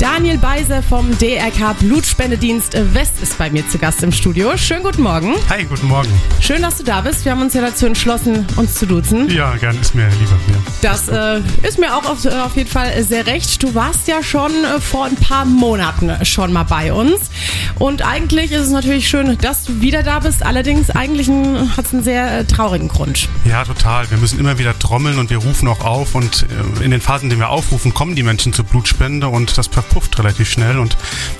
[0.00, 4.56] Daniel Beiser vom DRK Blutspendedienst West ist bei mir zu Gast im Studio.
[4.56, 5.34] Schönen guten Morgen.
[5.50, 6.08] Hi, guten Morgen.
[6.40, 7.26] Schön, dass du da bist.
[7.26, 9.28] Wir haben uns ja dazu entschlossen, uns zu duzen.
[9.28, 10.38] Ja, gern, ist mir lieber.
[10.48, 10.56] Ja.
[10.80, 13.62] Das äh, ist mir auch auf, auf, jeden Fall sehr recht.
[13.62, 17.30] Du warst ja schon äh, vor ein paar Monaten schon mal bei uns.
[17.78, 20.46] Und eigentlich ist es natürlich schön, dass du wieder da bist.
[20.46, 21.28] Allerdings, eigentlich
[21.76, 23.28] hat es einen sehr äh, traurigen Grund.
[23.44, 24.10] Ja, total.
[24.10, 26.14] Wir müssen immer wieder trommeln und wir rufen auch auf.
[26.14, 26.46] Und
[26.78, 29.68] äh, in den Phasen, in denen wir aufrufen, kommen die Menschen zur Blutspende und das
[29.90, 30.96] verpufft relativ schnell und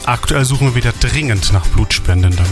[0.06, 2.46] aktuell suchen wir wieder dringend nach Blutspendenden.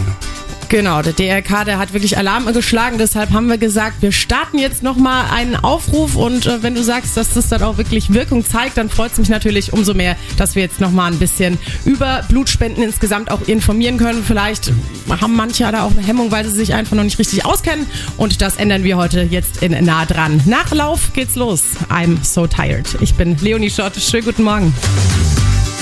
[0.69, 2.99] Genau, der DRK, der hat wirklich Alarm geschlagen.
[2.99, 6.15] Deshalb haben wir gesagt, wir starten jetzt nochmal einen Aufruf.
[6.15, 9.17] Und äh, wenn du sagst, dass das dann auch wirklich Wirkung zeigt, dann freut es
[9.17, 13.97] mich natürlich umso mehr, dass wir jetzt nochmal ein bisschen über Blutspenden insgesamt auch informieren
[13.97, 14.23] können.
[14.23, 14.71] Vielleicht
[15.09, 17.87] haben manche da auch eine Hemmung, weil sie sich einfach noch nicht richtig auskennen.
[18.17, 20.39] Und das ändern wir heute jetzt in nah dran.
[20.45, 21.63] Nach Lauf geht's los.
[21.89, 22.95] I'm so tired.
[23.01, 23.95] Ich bin Leonie Schott.
[23.99, 24.71] Schönen guten Morgen.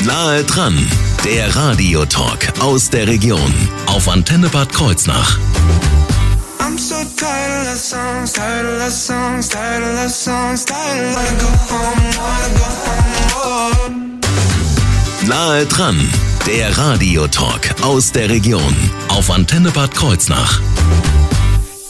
[0.06, 0.78] Nahe dran,
[1.26, 3.54] der Radiotalk aus der Region
[3.88, 5.40] auf Antenne Bad Kreuznach.
[6.60, 12.04] I'm so tired of songs, tired of songs, tired of songs, tired of go home,
[12.20, 12.66] wanna go
[13.40, 14.20] home.
[15.28, 15.98] Nahe dran,
[16.46, 18.76] der Radiotalk aus der Region
[19.08, 20.62] auf Antenne Bad Kreuznach.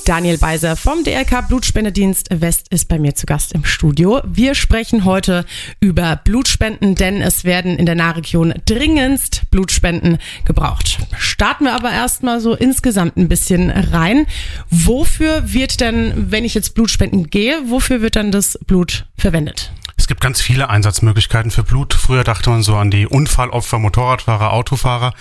[0.08, 4.22] Daniel Beiser vom DRK Blutspendedienst West ist bei mir zu Gast im Studio.
[4.24, 5.46] Wir sprechen heute
[5.82, 11.00] über Blutspenden, denn es werden in der Nahregion dringendst Blutspenden gebraucht.
[11.18, 14.28] Starten wir aber erstmal so insgesamt ein bisschen rein.
[14.70, 19.74] Wofür wird denn, wenn ich jetzt Blutspenden gehe, wofür wird dann das Blut verwendet?
[20.08, 21.94] Es gibt ganz viele Einsatzmöglichkeiten für Blut.
[21.94, 25.14] Früher dachte man so an die Unfallopfer, Motorradfahrer, Autofahrer.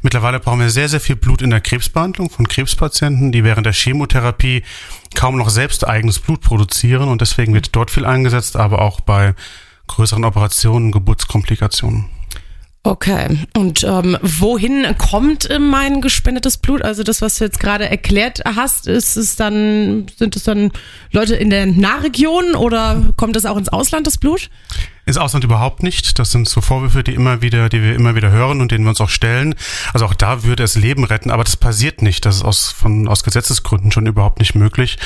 [0.00, 3.74] Mittlerweile brauchen wir sehr, sehr viel Blut in der Krebsbehandlung von Krebspatienten, die während der
[3.74, 4.62] Chemotherapie
[5.14, 9.34] kaum noch selbst eigenes Blut produzieren und deswegen wird dort viel eingesetzt, aber auch bei
[9.88, 12.08] größeren Operationen, Geburtskomplikationen.
[12.82, 16.80] Okay, und ähm, wohin kommt mein gespendetes Blut?
[16.80, 20.72] Also das, was du jetzt gerade erklärt hast, ist es dann, sind es dann
[21.12, 24.48] Leute in der Nahregion oder kommt es auch ins Ausland, das Blut?
[25.10, 26.20] Ins Ausland überhaupt nicht.
[26.20, 28.90] Das sind so Vorwürfe, die immer wieder, die wir immer wieder hören und denen wir
[28.90, 29.56] uns auch stellen.
[29.92, 32.24] Also auch da würde es Leben retten, aber das passiert nicht.
[32.24, 34.98] Das ist aus, von, aus Gesetzesgründen schon überhaupt nicht möglich.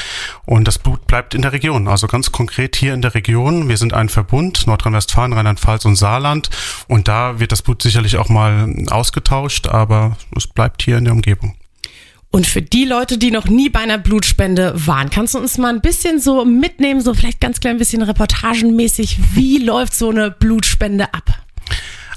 [0.44, 1.88] Und das Blut bleibt in der Region.
[1.88, 3.70] Also ganz konkret hier in der Region.
[3.70, 6.50] Wir sind ein Verbund, Nordrhein-Westfalen, Rheinland-Pfalz und Saarland.
[6.86, 11.14] Und da wird das Blut sicherlich auch mal ausgetauscht, aber es bleibt hier in der
[11.14, 11.54] Umgebung.
[12.34, 15.72] Und für die Leute, die noch nie bei einer Blutspende waren, kannst du uns mal
[15.72, 21.14] ein bisschen so mitnehmen, so vielleicht ganz klein bisschen reportagenmäßig, wie läuft so eine Blutspende
[21.14, 21.44] ab?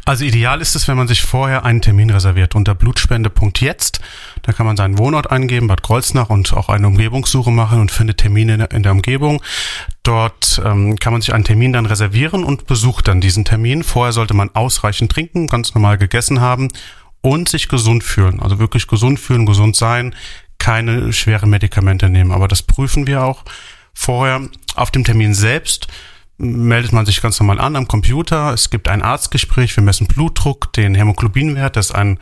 [0.06, 4.00] Also ideal ist es, wenn man sich vorher einen Termin reserviert unter blutspende.jetzt.
[4.42, 8.18] Da kann man seinen Wohnort eingeben, Bad Kreuznach und auch eine Umgebungssuche machen und findet
[8.18, 9.44] Termine in der Umgebung.
[10.02, 13.84] Dort ähm, kann man sich einen Termin dann reservieren und besucht dann diesen Termin.
[13.84, 16.70] Vorher sollte man ausreichend trinken, ganz normal gegessen haben
[17.28, 18.40] und sich gesund fühlen.
[18.40, 20.16] Also wirklich gesund fühlen, gesund sein,
[20.60, 22.32] keine schweren Medikamente nehmen.
[22.32, 23.44] Aber das prüfen wir auch
[23.94, 24.48] vorher.
[24.76, 25.88] Auf dem Termin selbst
[26.38, 28.54] meldet man sich ganz normal an am Computer.
[28.54, 32.18] Es gibt ein Arztgespräch, wir messen Blutdruck, den Hämoglobinwert, das ist ein,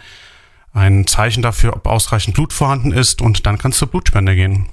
[0.73, 4.65] ein Zeichen dafür, ob ausreichend Blut vorhanden ist und dann kannst du Blutspende gehen.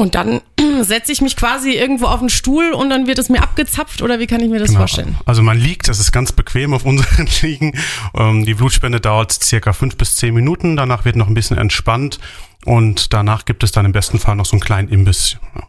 [0.00, 0.40] Und dann
[0.82, 4.20] setze ich mich quasi irgendwo auf den Stuhl und dann wird es mir abgezapft oder
[4.20, 4.80] wie kann ich mir das genau.
[4.80, 5.16] vorstellen?
[5.26, 7.72] Also man liegt, das ist ganz bequem auf unseren Liegen.
[8.14, 12.20] Ähm, die Blutspende dauert circa fünf bis zehn Minuten, danach wird noch ein bisschen entspannt
[12.64, 15.36] und danach gibt es dann im besten Fall noch so einen kleinen Imbiss.
[15.56, 15.62] Ja.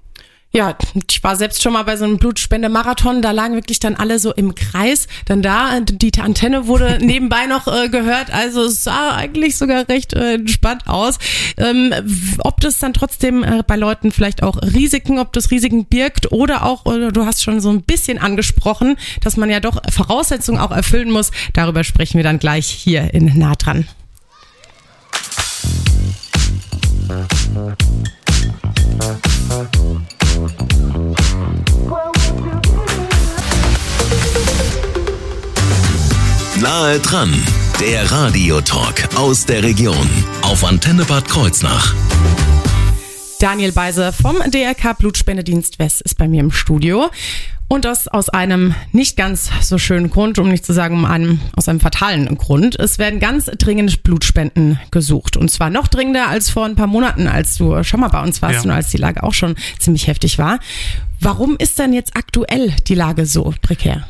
[0.51, 0.75] Ja,
[1.07, 4.33] ich war selbst schon mal bei so einem Blutspendemarathon, da lagen wirklich dann alle so
[4.33, 5.07] im Kreis.
[5.25, 10.13] Dann da, die Antenne wurde nebenbei noch äh, gehört, also es sah eigentlich sogar recht
[10.13, 11.19] äh, entspannt aus.
[11.57, 11.93] Ähm,
[12.39, 16.65] ob das dann trotzdem äh, bei Leuten vielleicht auch Risiken, ob das Risiken birgt oder
[16.65, 20.71] auch, oder du hast schon so ein bisschen angesprochen, dass man ja doch Voraussetzungen auch
[20.71, 23.87] erfüllen muss, darüber sprechen wir dann gleich hier in Nah dran.
[36.61, 37.33] Nahe dran,
[37.79, 40.09] der Radiotalk aus der Region
[40.41, 41.95] auf Antenne Bad Kreuznach.
[43.39, 47.09] Daniel Beiser vom DRK Blutspendedienst West ist bei mir im Studio.
[47.71, 51.69] Und das aus einem nicht ganz so schönen Grund, um nicht zu sagen einem, aus
[51.69, 52.77] einem fatalen Grund.
[52.79, 55.37] Es werden ganz dringend Blutspenden gesucht.
[55.37, 58.41] Und zwar noch dringender als vor ein paar Monaten, als du schon mal bei uns
[58.41, 58.71] warst ja.
[58.71, 60.59] und als die Lage auch schon ziemlich heftig war.
[61.19, 64.03] Warum ist denn jetzt aktuell die Lage so prekär?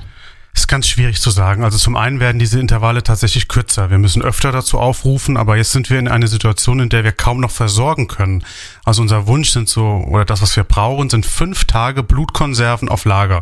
[0.54, 1.64] Ist ganz schwierig zu sagen.
[1.64, 3.90] Also zum einen werden diese Intervalle tatsächlich kürzer.
[3.90, 7.12] Wir müssen öfter dazu aufrufen, aber jetzt sind wir in einer Situation, in der wir
[7.12, 8.44] kaum noch versorgen können.
[8.84, 13.06] Also unser Wunsch sind so, oder das, was wir brauchen, sind fünf Tage Blutkonserven auf
[13.06, 13.42] Lager.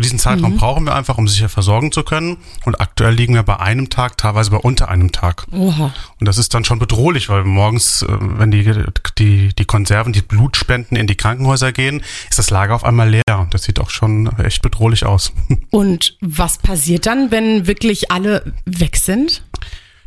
[0.00, 0.56] So diesen Zeitraum mhm.
[0.56, 2.38] brauchen wir einfach, um sicher versorgen zu können.
[2.64, 5.46] Und aktuell liegen wir bei einem Tag, teilweise bei unter einem Tag.
[5.52, 5.92] Oha.
[6.18, 8.64] Und das ist dann schon bedrohlich, weil morgens, äh, wenn die,
[9.18, 13.46] die, die Konserven, die Blutspenden in die Krankenhäuser gehen, ist das Lager auf einmal leer.
[13.50, 15.34] Das sieht auch schon echt bedrohlich aus.
[15.70, 19.42] Und was passiert dann, wenn wirklich alle weg sind?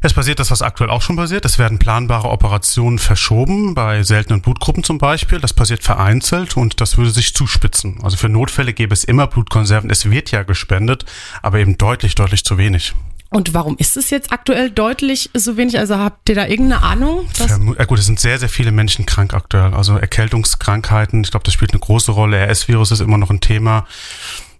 [0.06, 1.46] Es passiert das, was aktuell auch schon passiert.
[1.46, 5.40] Es werden planbare Operationen verschoben, bei seltenen Blutgruppen zum Beispiel.
[5.40, 8.00] Das passiert vereinzelt und das würde sich zuspitzen.
[8.04, 9.90] Also für Notfälle gäbe es immer Blutkonserven.
[9.90, 11.06] Es wird ja gespendet,
[11.42, 12.94] aber eben deutlich, deutlich zu wenig.
[13.30, 15.80] Und warum ist es jetzt aktuell deutlich so wenig?
[15.80, 17.26] Also habt ihr da irgendeine Ahnung?
[17.40, 19.74] Ja, gut, es sind sehr, sehr viele Menschen krank aktuell.
[19.74, 22.46] Also Erkältungskrankheiten, ich glaube, das spielt eine große Rolle.
[22.46, 23.88] RS-Virus ist immer noch ein Thema.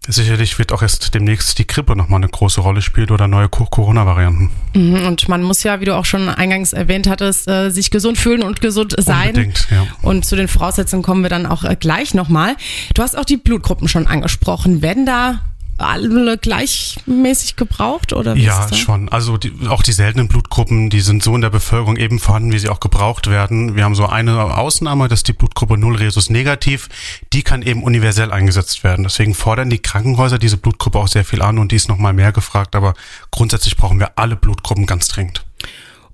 [0.08, 4.52] Sicherlich wird auch erst demnächst die Grippe nochmal eine große Rolle spielen oder neue Corona-Varianten.
[4.76, 8.18] Mhm, und man muss ja, wie du auch schon eingangs erwähnt hattest, äh, sich gesund
[8.18, 9.30] fühlen und gesund sein.
[9.30, 9.88] Unbedingt, ja.
[10.02, 12.58] Und zu den Voraussetzungen kommen wir dann auch äh, gleich nochmal.
[12.94, 14.82] Du hast auch die Blutgruppen schon angesprochen.
[14.82, 15.40] Werden da
[15.78, 19.10] alle gleichmäßig gebraucht oder wie Ja, schon.
[19.10, 22.60] Also die, auch die seltenen Blutgruppen, die sind so in der Bevölkerung eben vorhanden, wie
[22.60, 23.76] sie auch gebraucht werden.
[23.76, 26.90] Wir haben so eine Ausnahme, das ist die Blutgruppe 0 Resus negativ.
[27.34, 29.04] Die kann eben universell eingesetzt werden.
[29.04, 32.32] Deswegen fordern die Krankenhäuser diese Blutgruppe auch sehr viel an und die ist nochmal mehr
[32.32, 32.76] gefragt.
[32.76, 32.94] Aber
[33.32, 35.44] grundsätzlich brauchen wir alle Blutgruppen ganz dringend.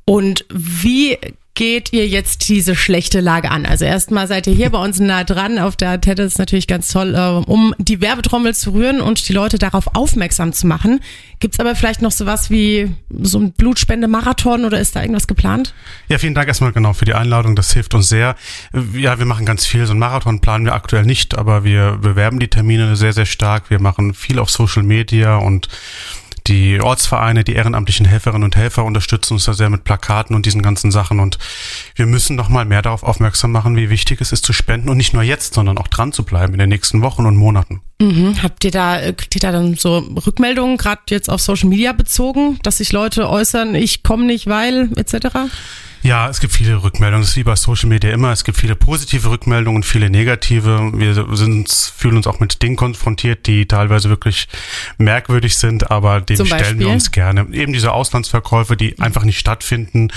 [0.05, 1.17] Und wie
[1.59, 3.65] geht ihr jetzt diese schlechte Lage an?
[3.65, 6.87] Also erstmal seid ihr hier bei uns nah dran auf der Antenne, ist natürlich ganz
[6.87, 11.01] toll, äh, um die Werbetrommel zu rühren und die Leute darauf aufmerksam zu machen.
[11.41, 15.73] Gibt es aber vielleicht noch sowas wie so ein Blutspende-Marathon oder ist da irgendwas geplant?
[16.07, 18.37] Ja, vielen Dank erstmal genau für die Einladung, das hilft uns sehr.
[18.93, 22.39] Ja, wir machen ganz viel, so ein Marathon planen wir aktuell nicht, aber wir bewerben
[22.39, 23.69] die Termine sehr, sehr stark.
[23.69, 25.67] Wir machen viel auf Social Media und
[26.49, 30.61] die Ortsvereine, die ehrenamtlichen Helferinnen und Helfer unterstützen uns da sehr mit Plakaten und diesen
[30.61, 31.19] ganzen Sachen.
[31.19, 31.37] Und
[31.95, 34.97] wir müssen noch mal mehr darauf aufmerksam machen, wie wichtig es ist zu spenden und
[34.97, 37.81] nicht nur jetzt, sondern auch dran zu bleiben in den nächsten Wochen und Monaten.
[38.01, 38.41] Mhm.
[38.41, 42.57] Habt ihr da, kriegt ihr da dann so Rückmeldungen, gerade jetzt auf Social Media bezogen,
[42.63, 45.27] dass sich Leute äußern, ich komme nicht, weil, etc.?
[46.01, 47.21] Ja, es gibt viele Rückmeldungen.
[47.23, 48.31] Das ist wie bei Social Media immer.
[48.31, 50.91] Es gibt viele positive Rückmeldungen, viele negative.
[50.93, 54.47] Wir sind, fühlen uns auch mit Dingen konfrontiert, die teilweise wirklich
[54.97, 57.47] merkwürdig sind, aber denen stellen wir uns gerne.
[57.51, 60.11] Eben diese Auslandsverkäufe, die einfach nicht stattfinden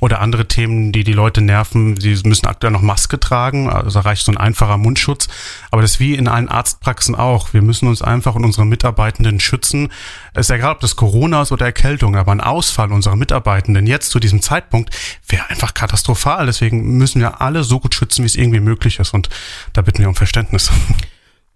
[0.00, 2.00] oder andere Themen, die die Leute nerven.
[2.00, 5.28] Sie müssen aktuell noch Maske tragen, also reicht so ein einfacher Mundschutz.
[5.70, 7.52] Aber das ist wie in allen Arztpraxen auch.
[7.52, 9.90] Wir müssen uns einfach und unsere Mitarbeitenden schützen.
[10.34, 14.10] Es ist egal, ob das Corona ist oder Erkältung, aber ein Ausfall unserer Mitarbeitenden jetzt
[14.10, 14.90] zu diesem Zeitpunkt
[15.28, 16.46] wäre einfach katastrophal.
[16.46, 19.14] Deswegen müssen wir alle so gut schützen, wie es irgendwie möglich ist.
[19.14, 19.28] Und
[19.72, 20.70] da bitten wir um Verständnis.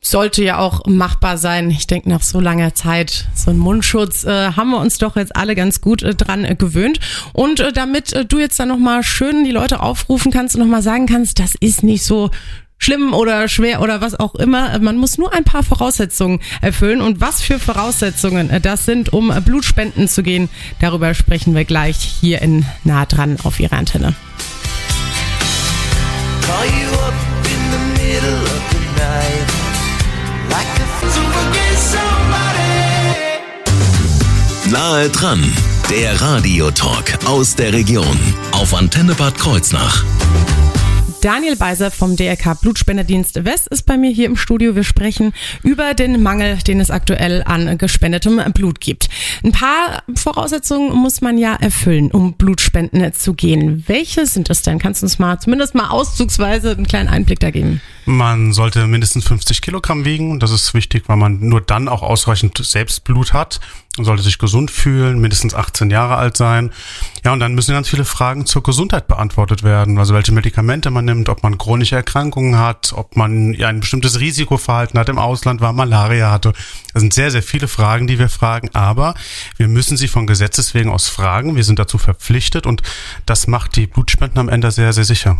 [0.02, 1.70] sollte ja auch machbar sein.
[1.70, 5.34] Ich denke, nach so langer Zeit, so ein Mundschutz, äh, haben wir uns doch jetzt
[5.36, 6.98] alle ganz gut äh, dran äh, gewöhnt.
[7.32, 10.82] Und äh, damit äh, du jetzt dann nochmal schön die Leute aufrufen kannst und nochmal
[10.82, 12.30] sagen kannst, das ist nicht so
[12.82, 14.78] schlimm oder schwer oder was auch immer.
[14.80, 17.00] Man muss nur ein paar Voraussetzungen erfüllen.
[17.00, 20.48] Und was für Voraussetzungen das sind, um Blutspenden zu gehen,
[20.80, 24.14] darüber sprechen wir gleich hier in Nah dran auf Ihrer Antenne.
[34.70, 35.52] Nahe dran,
[35.90, 38.18] der Radiotalk aus der Region
[38.52, 40.04] auf Antenne Bad Kreuznach.
[41.22, 44.74] Daniel Beiser vom DRK Blutspendedienst West ist bei mir hier im Studio.
[44.74, 49.08] Wir sprechen über den Mangel, den es aktuell an gespendetem Blut gibt.
[49.44, 53.84] Ein paar Voraussetzungen muss man ja erfüllen, um Blutspenden zu gehen.
[53.86, 54.80] Welche sind es denn?
[54.80, 57.80] Kannst du uns mal zumindest mal auszugsweise einen kleinen Einblick da geben?
[58.04, 60.40] Man sollte mindestens 50 Kilogramm wiegen.
[60.40, 63.60] Das ist wichtig, weil man nur dann auch ausreichend Selbstblut hat.
[63.98, 66.72] Sollte sich gesund fühlen, mindestens 18 Jahre alt sein.
[67.24, 69.98] Ja, und dann müssen ganz viele Fragen zur Gesundheit beantwortet werden.
[69.98, 74.98] Also welche Medikamente man nimmt, ob man chronische Erkrankungen hat, ob man ein bestimmtes Risikoverhalten
[74.98, 76.54] hat im Ausland, war Malaria hatte.
[76.94, 78.70] Das sind sehr, sehr viele Fragen, die wir fragen.
[78.72, 79.14] Aber
[79.58, 81.54] wir müssen sie von Gesetzes wegen aus fragen.
[81.54, 82.80] Wir sind dazu verpflichtet und
[83.26, 85.36] das macht die Blutspenden am Ende sehr, sehr sicher.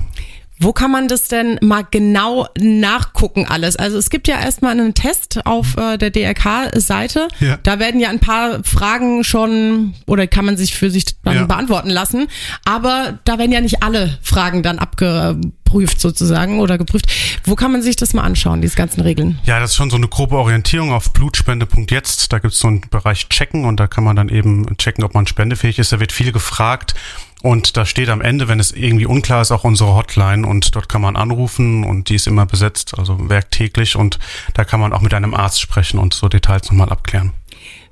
[0.59, 3.75] Wo kann man das denn mal genau nachgucken alles?
[3.76, 7.28] Also es gibt ja erstmal einen Test auf äh, der DRK-Seite.
[7.40, 7.59] Ja.
[7.62, 11.44] Da werden ja ein paar Fragen schon oder kann man sich für sich dann ja.
[11.47, 12.28] beantworten lassen.
[12.64, 17.06] Aber da werden ja nicht alle Fragen dann abgeprüft sozusagen oder geprüft.
[17.44, 19.40] Wo kann man sich das mal anschauen, diese ganzen Regeln?
[19.44, 22.32] Ja, das ist schon so eine grobe Orientierung auf blutspende.jetzt.
[22.32, 25.14] Da gibt es so einen Bereich Checken und da kann man dann eben checken, ob
[25.14, 25.92] man spendefähig ist.
[25.92, 26.94] Da wird viel gefragt.
[27.42, 30.88] Und da steht am Ende, wenn es irgendwie unklar ist, auch unsere Hotline und dort
[30.88, 34.20] kann man anrufen und die ist immer besetzt, also werktäglich und
[34.54, 37.32] da kann man auch mit einem Arzt sprechen und so Details nochmal abklären.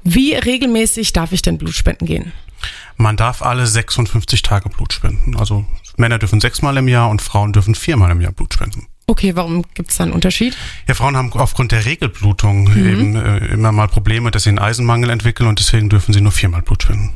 [0.05, 2.33] Wie regelmäßig darf ich denn Blutspenden gehen?
[2.97, 5.37] Man darf alle 56 Tage Blut spenden.
[5.37, 5.65] Also
[5.97, 8.87] Männer dürfen sechsmal im Jahr und Frauen dürfen viermal im Jahr Blut spenden.
[9.07, 10.57] Okay, warum gibt es da einen Unterschied?
[10.87, 12.89] Ja, Frauen haben aufgrund der Regelblutung mhm.
[12.89, 16.31] eben äh, immer mal Probleme, dass sie einen Eisenmangel entwickeln und deswegen dürfen sie nur
[16.31, 17.13] viermal Blut spenden.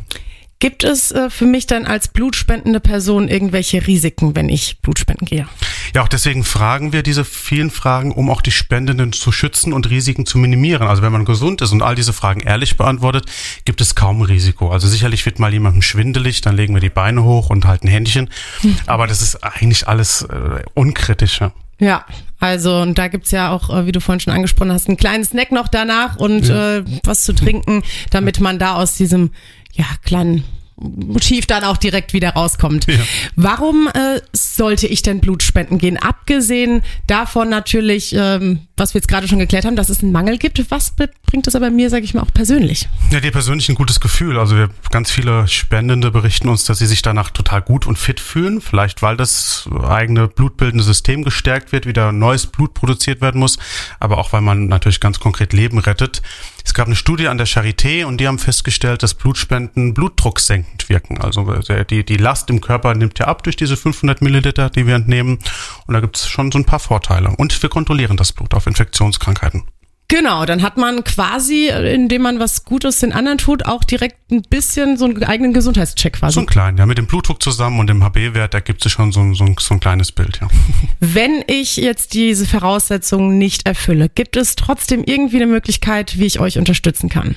[0.60, 5.46] Gibt es äh, für mich dann als blutspendende Person irgendwelche Risiken, wenn ich Blutspenden gehe?
[5.94, 9.90] Ja, auch deswegen fragen wir diese vielen Fragen, um auch die Spendenden zu schützen und
[9.90, 10.86] Risiken zu minimieren.
[10.86, 13.26] Also wenn man gesund ist und all diese Fragen ehrlich beantwortet,
[13.64, 14.70] gibt es kaum Risiko.
[14.70, 18.30] Also sicherlich wird mal jemandem schwindelig, dann legen wir die Beine hoch und halten Händchen.
[18.60, 18.76] Hm.
[18.86, 21.40] Aber das ist eigentlich alles äh, unkritisch.
[21.40, 21.52] Ja.
[21.80, 22.04] Ja,
[22.38, 25.24] also und da gibt's ja auch, äh, wie du vorhin schon angesprochen hast, einen kleinen
[25.24, 26.76] Snack noch danach und ja.
[26.76, 29.30] äh, was zu trinken, damit man da aus diesem
[29.74, 30.44] ja, kleinen
[30.76, 32.86] Motiv dann auch direkt wieder rauskommt.
[32.88, 32.98] Ja.
[33.36, 35.96] Warum äh, sollte ich denn Blut spenden gehen?
[35.96, 40.36] Abgesehen davon natürlich, ähm, was wir jetzt gerade schon geklärt haben, dass es einen Mangel
[40.36, 40.60] gibt.
[40.70, 40.94] Was
[41.26, 42.88] bringt es aber mir, sage ich mal, auch persönlich?
[43.12, 44.36] Ja, dir persönlich ein gutes Gefühl.
[44.36, 48.18] Also wir, ganz viele Spendende berichten uns, dass sie sich danach total gut und fit
[48.18, 48.60] fühlen.
[48.60, 53.58] Vielleicht, weil das eigene blutbildende System gestärkt wird, wieder neues Blut produziert werden muss,
[54.00, 56.20] aber auch, weil man natürlich ganz konkret Leben rettet.
[56.64, 61.20] Es gab eine Studie an der Charité und die haben festgestellt, dass Blutspenden blutdrucksenkend wirken.
[61.20, 61.44] Also
[61.90, 65.38] die, die Last im Körper nimmt ja ab durch diese 500 Milliliter, die wir entnehmen.
[65.86, 67.28] Und da gibt es schon so ein paar Vorteile.
[67.36, 69.64] Und wir kontrollieren das Blut auf Infektionskrankheiten.
[70.08, 74.42] Genau, dann hat man quasi, indem man was Gutes den anderen tut, auch direkt ein
[74.42, 76.34] bisschen so einen eigenen Gesundheitscheck quasi.
[76.34, 79.12] So ein kleinen, ja, mit dem Blutdruck zusammen und dem HB-Wert, da gibt es schon
[79.12, 80.48] so, so, so ein kleines Bild, ja.
[81.00, 86.38] Wenn ich jetzt diese Voraussetzungen nicht erfülle, gibt es trotzdem irgendwie eine Möglichkeit, wie ich
[86.38, 87.36] euch unterstützen kann?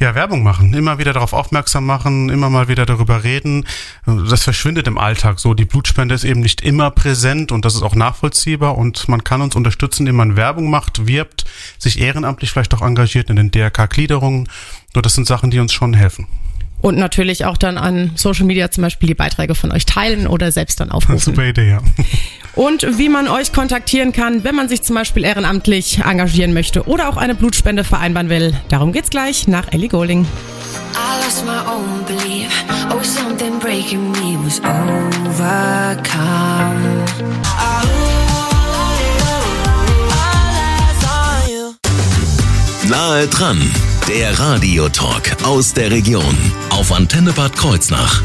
[0.00, 3.66] Ja, Werbung machen, immer wieder darauf aufmerksam machen, immer mal wieder darüber reden.
[4.06, 5.54] Das verschwindet im Alltag so.
[5.54, 9.42] Die Blutspende ist eben nicht immer präsent und das ist auch nachvollziehbar und man kann
[9.42, 11.46] uns unterstützen, indem man Werbung macht, wirbt,
[11.78, 14.48] sich ehrenamtlich vielleicht auch engagiert in den DRK-Gliederungen.
[14.94, 16.28] Nur das sind Sachen, die uns schon helfen.
[16.80, 20.52] Und natürlich auch dann an Social Media zum Beispiel die Beiträge von euch teilen oder
[20.52, 21.18] selbst dann aufrufen.
[21.18, 21.80] Super Idee, ja.
[22.54, 27.08] Und wie man euch kontaktieren kann, wenn man sich zum Beispiel ehrenamtlich engagieren möchte oder
[27.08, 28.52] auch eine Blutspende vereinbaren will.
[28.68, 30.26] Darum geht's gleich nach Ellie Golding.
[30.94, 32.50] I lost my own belief.
[32.90, 35.38] Oh, something breaking me was overcome.
[42.88, 43.60] Nahe dran,
[44.08, 46.34] der Radiotalk aus der Region
[46.70, 48.22] auf Antenne Bad Kreuznach.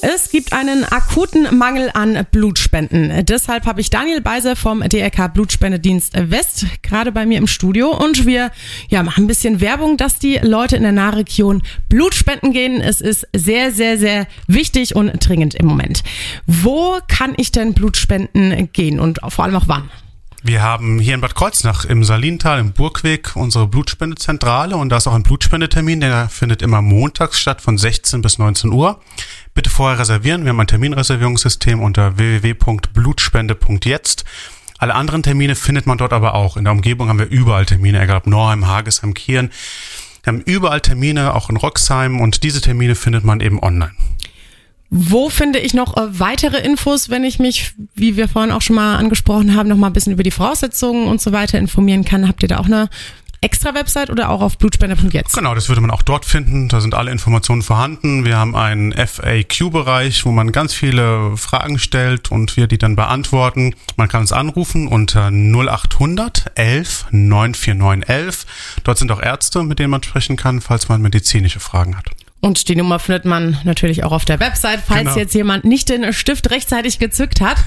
[0.00, 3.26] Es gibt einen akuten Mangel an Blutspenden.
[3.26, 8.24] Deshalb habe ich Daniel Beiser vom DRK Blutspendedienst West gerade bei mir im Studio und
[8.24, 8.50] wir
[8.88, 12.80] ja, machen ein bisschen Werbung, dass die Leute in der Nahregion Blutspenden gehen.
[12.80, 16.02] Es ist sehr, sehr, sehr wichtig und dringend im Moment.
[16.46, 19.90] Wo kann ich denn Blutspenden gehen und vor allem auch wann?
[20.46, 25.06] Wir haben hier in Bad Kreuznach im Salintal, im Burgweg, unsere Blutspendezentrale und da ist
[25.06, 29.00] auch ein Blutspendetermin, der findet immer montags statt von 16 bis 19 Uhr.
[29.54, 30.44] Bitte vorher reservieren.
[30.44, 34.26] Wir haben ein Terminreservierungssystem unter www.blutspende.jetzt.
[34.76, 36.58] Alle anderen Termine findet man dort aber auch.
[36.58, 39.50] In der Umgebung haben wir überall Termine, egal ob Norheim, Hagesheim, Kieren.
[40.24, 43.92] Wir haben überall Termine, auch in Roxheim und diese Termine findet man eben online.
[44.96, 48.76] Wo finde ich noch äh, weitere Infos, wenn ich mich, wie wir vorhin auch schon
[48.76, 52.28] mal angesprochen haben, noch mal ein bisschen über die Voraussetzungen und so weiter informieren kann?
[52.28, 52.88] Habt ihr da auch eine
[53.40, 55.34] extra Website oder auch auf blutspender.jetzt?
[55.34, 56.68] Genau, das würde man auch dort finden.
[56.68, 58.24] Da sind alle Informationen vorhanden.
[58.24, 63.74] Wir haben einen FAQ-Bereich, wo man ganz viele Fragen stellt und wir die dann beantworten.
[63.96, 68.46] Man kann uns anrufen unter 0800 11 949 11.
[68.84, 72.12] Dort sind auch Ärzte, mit denen man sprechen kann, falls man medizinische Fragen hat.
[72.44, 75.16] Und die Nummer findet man natürlich auch auf der Website, falls genau.
[75.16, 77.56] jetzt jemand nicht den Stift rechtzeitig gezückt hat.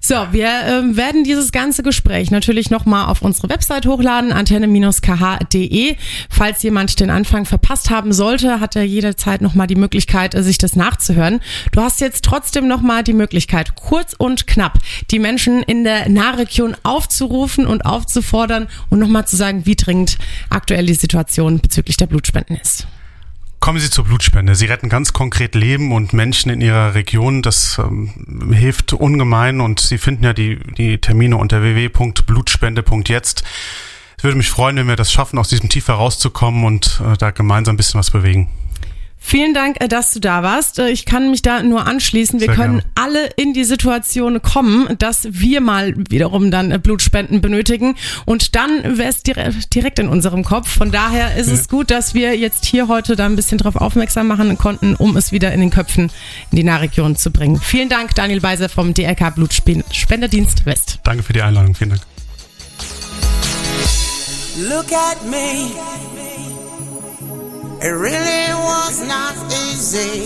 [0.00, 5.96] So, wir äh, werden dieses ganze Gespräch natürlich nochmal auf unsere Website hochladen, antenne-kh.de.
[6.28, 10.76] Falls jemand den Anfang verpasst haben sollte, hat er jederzeit nochmal die Möglichkeit, sich das
[10.76, 11.40] nachzuhören.
[11.72, 14.78] Du hast jetzt trotzdem nochmal die Möglichkeit, kurz und knapp
[15.10, 20.18] die Menschen in der Nahregion aufzurufen und aufzufordern und nochmal zu sagen, wie dringend
[20.50, 22.86] aktuell die Situation bezüglich der Blutspenden ist.
[23.64, 24.54] Kommen Sie zur Blutspende.
[24.54, 27.40] Sie retten ganz konkret Leben und Menschen in Ihrer Region.
[27.40, 33.42] Das ähm, hilft ungemein und Sie finden ja die, die Termine unter www.blutspende.jetzt.
[34.18, 37.30] Es würde mich freuen, wenn wir das schaffen, aus diesem Tief herauszukommen und äh, da
[37.30, 38.50] gemeinsam ein bisschen was bewegen.
[39.26, 40.78] Vielen Dank, äh, dass du da warst.
[40.78, 42.40] Äh, ich kann mich da nur anschließen.
[42.40, 42.92] Wir Sehr können gerne.
[42.94, 47.96] alle in die Situation kommen, dass wir mal wiederum dann äh, Blutspenden benötigen.
[48.26, 50.68] Und dann wäre es direkt in unserem Kopf.
[50.68, 51.54] Von daher ist ja.
[51.54, 55.16] es gut, dass wir jetzt hier heute da ein bisschen drauf aufmerksam machen konnten, um
[55.16, 56.10] es wieder in den Köpfen
[56.50, 57.58] in die Nahregion zu bringen.
[57.58, 60.98] Vielen Dank, Daniel Beiser vom DRK Blutspendedienst West.
[61.02, 61.74] Danke für die Einladung.
[61.74, 62.02] Vielen Dank.
[64.68, 65.72] Look at me.
[67.84, 70.22] It really was not easy.